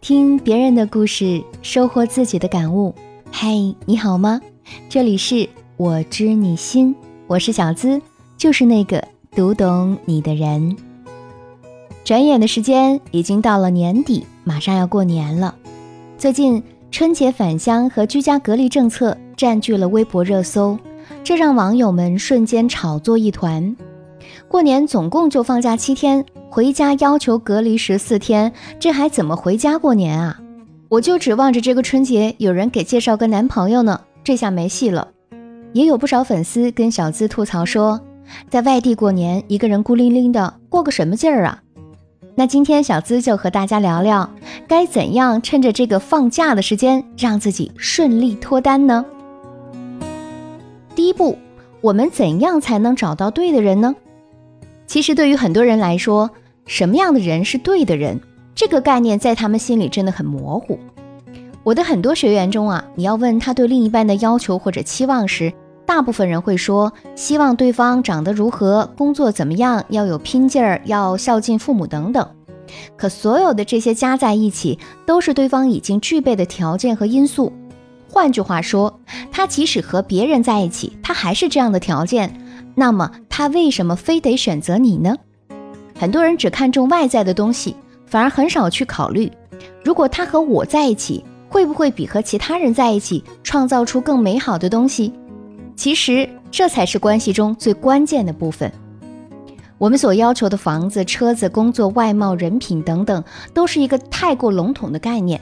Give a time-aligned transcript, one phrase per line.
[0.00, 2.94] 听别人的故事，收获自己的感悟。
[3.32, 3.48] 嗨，
[3.84, 4.40] 你好吗？
[4.88, 6.94] 这里是我知你心，
[7.26, 8.00] 我是小资，
[8.36, 9.02] 就是那个
[9.32, 10.76] 读懂你的人。
[12.04, 15.56] 转眼的时间已经到了年底，马上要过年了。
[16.16, 16.62] 最近
[16.92, 20.78] 春节返乡和居家隔离政策占据了微博热搜，
[21.24, 23.76] 这让网友们瞬间炒作一团。
[24.46, 26.24] 过年总共就放假七天。
[26.50, 30.40] 回家要求隔离十四天，这还怎么回家过年啊？
[30.88, 35.08] 我就指望着这个春节有人给介绍个男朋友呢，这下没戏了。
[35.74, 38.00] 也有不少粉丝跟小资吐槽说，
[38.48, 41.62] 在外地过年，一个人孤零零的，过个什么劲儿啊？
[42.34, 44.30] 那今天小资就和大家聊聊，
[44.66, 49.04] 该怎样趁着这个放假的时间，让自己顺利脱单呢？
[50.94, 51.36] 第一步，
[51.82, 53.94] 我们怎样才能找到对的人呢？
[54.88, 56.30] 其实对于很多人来说，
[56.66, 58.18] 什么样的人是对的人，
[58.54, 60.78] 这个概念在他们心里真的很模糊。
[61.62, 65.52] 我的很多学员中啊，你要问他对另一半的要求或者期望时，
[65.84, 72.26] 大部分人会说希望对方长得如何，工作怎么样，要有拼劲儿，要孝敬父母等等。
[72.96, 77.52] 可所有的这些加在一起，都是对方已经具备的条件和因素。
[78.10, 78.98] 换句话说，
[79.30, 82.32] 他即使和别人在一起，他还是这样的条件。
[82.78, 85.16] 那么他为什么非得选择你呢？
[85.98, 87.74] 很多人只看重外在的东西，
[88.06, 89.28] 反而很少去考虑，
[89.84, 95.12] 如果他和我在一起，会不会比和其他人在一起创造出更美好的东西？
[95.74, 98.72] 其实这才是关系中最关键的部分。
[99.76, 105.40] 我们所要求的房子、车子、工作、外貌、人品等等，都是一个太过笼统的概念。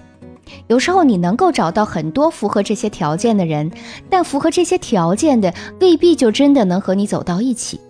[0.69, 3.70] 有时候你能够找到很多符合这些条件的人，
[4.08, 7.80] 但符合这些条件的未必就真的能和你走到一起。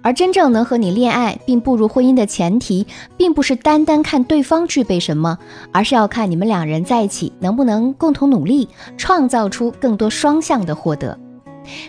[0.00, 5.36] 而真正能和你恋爱并步入婚姻的前提，并不是单单看对方具备什么，
[5.72, 11.18] 而是要看你们两人在一起能不能共同努力，创造出更多双向的获得。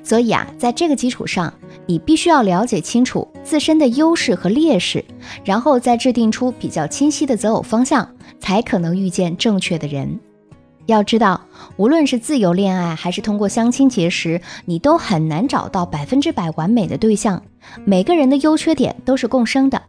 [0.04, 1.54] 所以啊，在这个基础上，
[1.86, 5.04] 你必须要了解清楚自身的优势和劣势，
[5.44, 8.08] 然后再制定出比较清晰的择偶方向。
[8.40, 10.20] 才可能遇见正确的人。
[10.86, 11.42] 要知道，
[11.78, 17.42] 无论是自由恋爱还是通过相亲结识，你都很难找到百分之百完美的对象。
[17.86, 19.82] 每个人的优缺点都是共生的，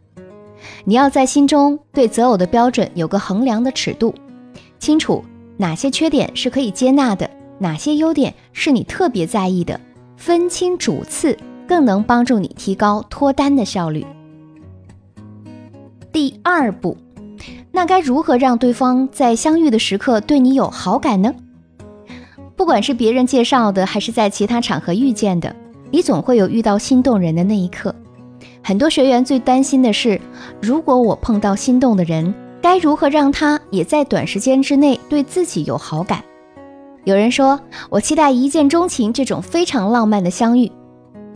[0.83, 4.13] 你要在心中对择偶的标准有个衡量的尺度，
[4.79, 5.23] 清楚
[5.57, 9.79] 哪些缺点是可以接纳的，哪些优点是你特别在意的，
[10.17, 11.37] 分清主次，
[11.71, 14.05] 更能帮助你提高脱单的效率。
[16.11, 16.97] 第二步。
[17.71, 21.33] 那该如何让对方在相遇的时刻对你有好感呢？
[22.57, 25.55] 不管是别人介绍的，还是在其他场合遇见的，
[25.91, 27.95] 你总会有遇到心动人的那一刻。
[28.61, 30.19] 很多学员最担心的是，
[30.61, 36.21] 如果我碰到心动的人，该如何让他也在短时间之内对自己有好感？
[37.05, 37.57] 有人说
[37.89, 40.69] 我期待一见钟情这种非常浪漫的相遇，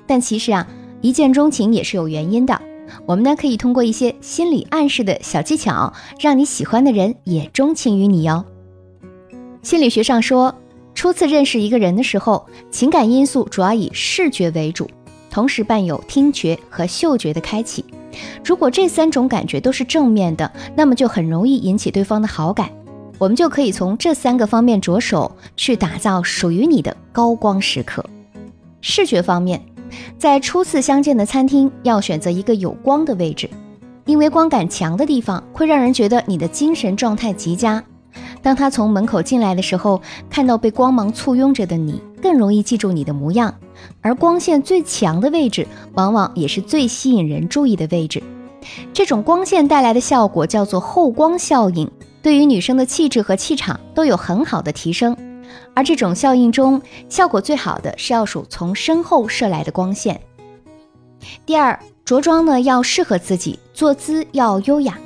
[0.08, 0.68] 但其实啊，
[1.02, 2.62] 一见钟情也是有原因的。
[3.08, 8.46] 我们呢可以通过一些心理暗示的小技巧，让你喜欢的人也钟情于你哟。
[9.64, 10.54] 心理学上说，
[10.94, 14.88] 初次认识一个人的时候，情感因素主要以视觉为主，
[15.32, 17.84] 同时伴有听觉和嗅觉的开启。
[18.44, 22.70] 如果这三种感觉都是正面的，那么就很容易引起对方的好感。
[23.18, 28.06] 我们就可以从这三个方面着手，去打造属于你的高光时刻。
[28.80, 29.60] 视觉方面。
[30.18, 33.50] 在初次相见的餐厅，要选择一个有光的位置，
[34.06, 37.84] 因为光感强的地方会让人觉得你的精神状态极佳。
[38.42, 43.54] 当他从门口进来的时候，看到被光芒簇拥着的你，更容易记住你的模样。
[44.02, 48.22] 而光线最强的位置，往往也是最吸引人注意的位置。
[48.94, 51.90] 这种光线带来的效果叫做后光效应，
[52.22, 55.16] 对于女生的气质和气场都有很好的提升。
[55.74, 60.22] 而这种效应中，效果最好的是要数从身后射来的光线。
[61.46, 64.98] 第二，着装呢要适合自己，坐姿要优雅。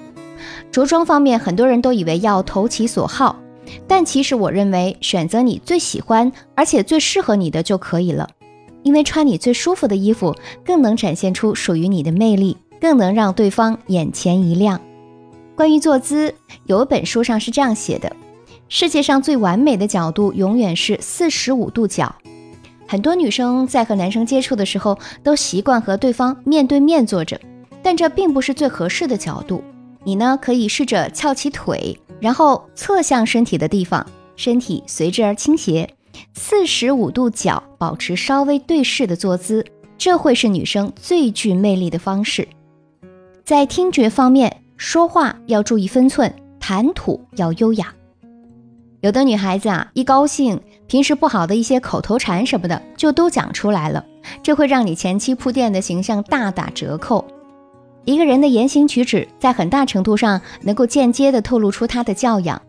[0.72, 3.40] 着装方面，很多人都以为要投其所好，
[3.88, 8.30] 但其实我认为选择你最喜欢而且最适合你的就可以了。
[8.84, 14.80] 因为穿你最舒服的衣服，更能展现出属于你的魅力，更能让对方眼前一亮。
[15.56, 16.34] 关于坐姿，
[16.66, 18.16] 有一本书上是这样写的。
[18.70, 22.16] 世界上最完美的角度永远是四十五度角。
[22.88, 27.40] 很多女生在和男生接触的时候，都习惯和对方面对面坐着，
[27.82, 29.64] 但这并不是最合适的角度。
[30.04, 34.06] 你呢，可以试着翘起腿，然后侧向身体的地方，
[34.36, 35.90] 身体随之而倾斜，
[36.36, 39.66] 四十五度角保持稍微对视的坐姿，
[39.98, 42.48] 这会是女生最具魅力的方式。
[43.44, 46.32] 在听觉方面，说话要注意分寸。
[46.60, 47.92] 谈吐要优雅。
[49.02, 54.06] 有的女孩子啊，一高兴，平时不好的一些口头禅什么的就都讲出来了，
[54.44, 57.24] 这会让你前期铺垫的形象大打折扣。
[58.04, 62.62] 一个人的言行举止，在很大程度上能够间接的透露出他的教养。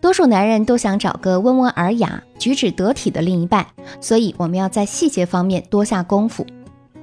[0.00, 3.66] 多数男人都想找个温文尔雅、举止得体的另一半，
[4.00, 6.46] 所以我们要在细节方面多下功夫。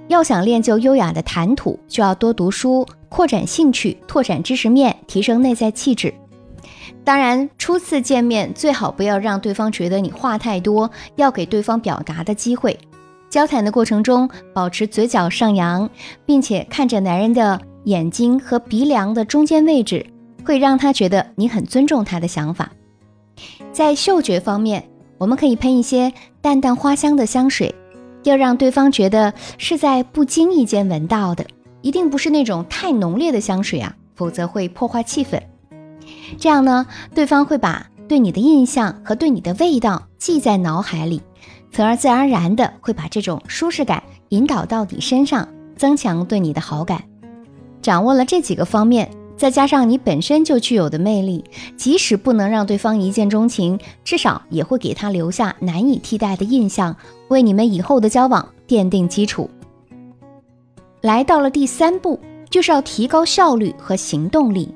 [0.07, 6.13] 要想练就优雅的谈吐，就要多读书，扩展兴趣，拓展知识面，提升内在气质。
[7.03, 12.77] 当然，初次见面最好不要让对方觉得你话太多，要给对方表达的机会。
[13.29, 15.89] 交谈的过程中，保持嘴角上扬，
[16.25, 20.05] 并且看着男人的眼睛和鼻梁的中间位置，
[20.45, 22.71] 会让他觉得你很尊重他的想法。
[23.71, 24.87] 在嗅觉方面，
[25.17, 26.11] 我们可以喷一些
[26.41, 27.73] 淡淡花香的香水，
[28.23, 31.45] 要让对方觉得是在不经意间闻到的，
[31.81, 35.39] 一定不是那种太浓烈的香水啊，否则会破坏气氛。
[36.37, 36.85] 这样呢，
[37.15, 41.21] 对方会把对你的印象和对你的味道记在脑海里，
[41.71, 47.03] 从而自然而然的会把这种舒适感引导到你身上，增强对你的好感。
[47.81, 51.43] 掌握了这几个方面，再加上你本身就具有的魅力，
[51.77, 56.95] 即使不能让对方一见钟情，至少也会给他留下难以替代的印象，
[57.29, 59.49] 为你们以后的交往奠定基础。
[61.01, 64.75] 来到了第三步，就是要提高效率和行动力。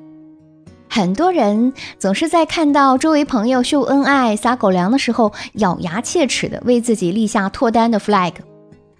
[0.96, 8.32] 很多人总是在看到周围朋友秀恩爱、撒狗粮的时候，咬牙切齿的为自己立下脱单的 flag。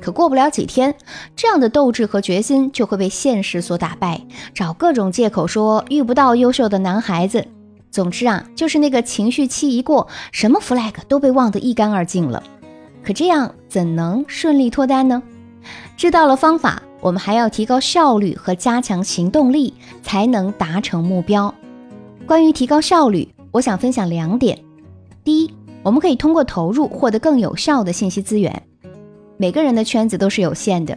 [0.00, 0.92] 可过不了几天，
[1.36, 4.20] 这样的斗志和决心就会被现实所打败，
[4.52, 7.46] 找各种借口说遇不到优秀的男孩子。
[7.92, 12.42] 总之啊，就是那个情绪期一过，什么 flag 都被忘得一干二净了。
[13.04, 15.22] 可这样怎能顺利脱单呢？
[15.96, 21.54] 知道了方法，我们还要提高效率和加强行动力，才能达成目标。
[22.26, 24.58] 关于提高效率，我想分享两点。
[25.22, 25.50] 第一，
[25.82, 28.62] 我们可以通过投入获得更有效的信息资源。
[29.36, 30.96] 每个人的圈子都是有限的，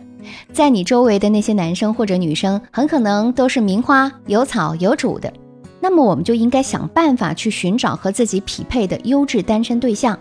[0.54, 5.32] 在你周围的那些男生或者女生，很可能都是名花有草有主的。
[5.82, 10.18] 那么，我们就应该想办法去寻找和自己匹配的优质单身对象。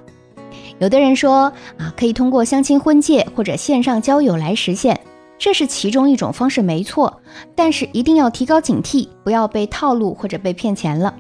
[0.81, 4.99] 有的人说啊，可以通过相亲婚介或者线上交友来实现。
[5.39, 7.21] 这是其中一种方式，没错，
[7.55, 11.15] 但是一定要提高警惕，不要被套路或者被骗钱了。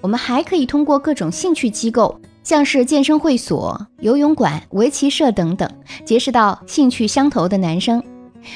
[0.00, 5.68] 我们还可以通过各种兴趣机构，像是健身会所、游泳馆、围棋社等等，
[6.04, 8.02] 结识到兴趣相投的男生。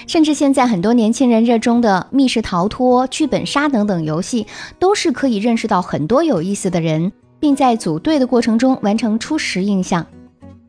[0.07, 4.47] 甚至现在很多年轻人热衷的密室逃脱、剧本杀等等游戏，
[4.79, 10.07] 都是可以认识到很多有意思的人，并在组队的过程中完成初识印象。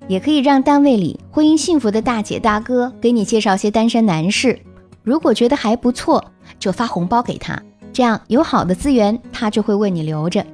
[0.07, 4.59] 也可以让单位里婚姻幸福的大姐大哥给你介绍些单身男士，
[5.03, 6.23] 如果觉得还不错，
[6.59, 7.61] 就发红包给他，
[7.91, 10.45] 这样有好的资源，他就会为你留着。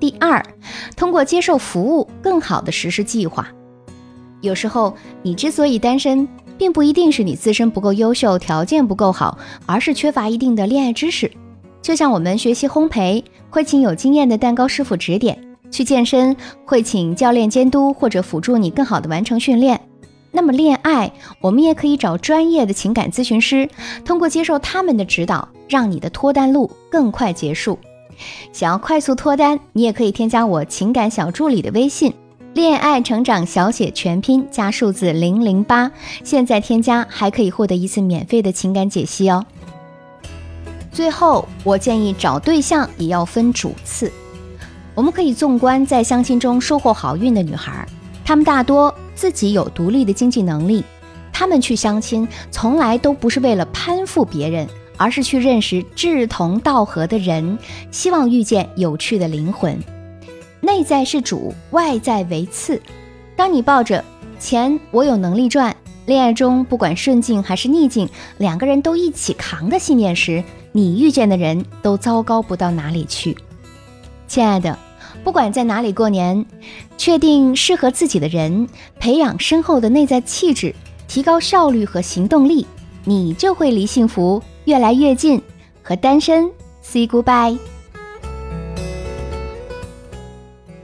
[0.00, 0.44] 第二，
[0.96, 3.48] 通过接受服务，更好的实施计划。
[4.40, 11.30] 有时候你之所以单身，并不一定是你自身不够优秀，条件不够好，而是缺乏一定的恋爱知识。
[11.80, 15.47] 就像我们学习烘焙，会请有经验的蛋糕师傅指点。
[15.70, 19.80] 去健身会请教练监督或者辅助你更好的完成训练。
[20.30, 23.68] 那么恋爱，我们也可以找专业的情感咨询师，
[24.04, 27.78] 通过接受他们的指导，让你的脱单路更快结束。
[28.52, 32.12] 想要快速脱单，你也可以添加我情感小助理的微信
[32.52, 35.90] “恋爱成长小写全拼加数字零零八”，
[36.24, 39.46] 现在添加还可以获得一次免费的情感解析哦。
[40.92, 44.12] 最后，我建议找对象也要分主次。
[44.98, 47.86] 我们可以纵观在相亲中收获好运的女孩，
[48.24, 50.82] 她们大多自己有独立的经济能力，
[51.32, 57.56] 她们去相亲从来都不是为了攀附别人，而是去认识志同道合的人，
[57.92, 59.78] 希望遇见有趣的灵魂。
[60.60, 62.82] 内在是主，外在为次。
[63.36, 64.04] 当你抱着
[64.40, 65.76] 钱我有能力赚，
[66.06, 73.38] 恋爱中不管顺境还是逆境，两个人都一起扛的信念时，你遇见的人都糟糕不到哪里去，
[74.26, 74.76] 亲爱的。
[75.28, 76.46] 不管在哪里过年，
[76.96, 78.66] 确定适合自己的人，
[78.98, 80.74] 培养深厚的内在气质，
[81.06, 82.66] 提高效率和行动力，
[83.04, 85.38] 你就会离幸福越来越近。
[85.82, 87.58] 和单身 say goodbye，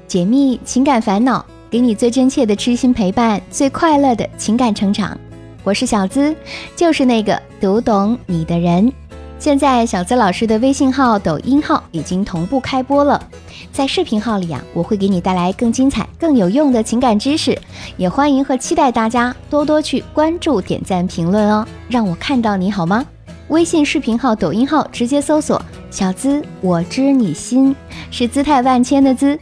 [0.06, 5.18] 解密情感烦恼，给你最真切的知心陪伴，最快乐的情感成长。
[5.62, 6.36] 我是小资，
[6.76, 8.92] 就是那个读懂你的人。
[9.38, 13.22] 现在小资老师的微信号、抖音号已经同步开播了。
[13.70, 17.58] 在视频号里啊，我会给你带来更精彩、更有用的情感知识，
[17.96, 23.04] 也欢迎和期待大家多多去关注、点赞、评论哦，让我看到你好吗？
[23.48, 25.60] 微信视频号、抖音号直接搜索
[25.90, 27.76] “小资我知你心”，
[28.10, 29.38] 是姿态万千的资，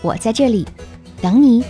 [0.00, 0.66] 我在这里
[1.20, 1.62] 等你。